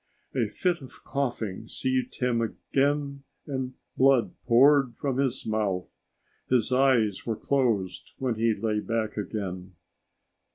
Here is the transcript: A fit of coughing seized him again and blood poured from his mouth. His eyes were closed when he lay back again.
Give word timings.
A 0.33 0.47
fit 0.47 0.81
of 0.81 1.03
coughing 1.03 1.67
seized 1.67 2.21
him 2.21 2.41
again 2.41 3.21
and 3.45 3.75
blood 3.95 4.33
poured 4.47 4.95
from 4.95 5.17
his 5.19 5.45
mouth. 5.45 5.95
His 6.49 6.71
eyes 6.71 7.27
were 7.27 7.35
closed 7.35 8.13
when 8.17 8.33
he 8.33 8.55
lay 8.55 8.79
back 8.79 9.15
again. 9.15 9.75